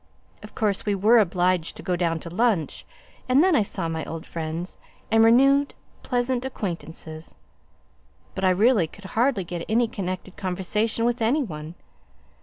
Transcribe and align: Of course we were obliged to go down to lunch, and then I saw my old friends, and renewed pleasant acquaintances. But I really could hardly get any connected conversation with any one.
Of 0.41 0.55
course 0.55 0.83
we 0.83 0.95
were 0.95 1.19
obliged 1.19 1.77
to 1.77 1.83
go 1.83 1.95
down 1.95 2.19
to 2.21 2.29
lunch, 2.31 2.87
and 3.29 3.43
then 3.43 3.55
I 3.55 3.61
saw 3.61 3.87
my 3.87 4.03
old 4.05 4.25
friends, 4.25 4.77
and 5.11 5.23
renewed 5.23 5.75
pleasant 6.01 6.43
acquaintances. 6.43 7.35
But 8.33 8.43
I 8.43 8.49
really 8.49 8.87
could 8.87 9.05
hardly 9.13 9.43
get 9.43 9.63
any 9.69 9.87
connected 9.87 10.35
conversation 10.37 11.05
with 11.05 11.21
any 11.21 11.43
one. 11.43 11.75